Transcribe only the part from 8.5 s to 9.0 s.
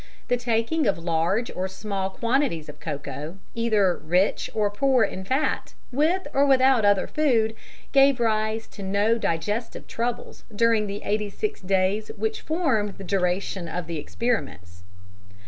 to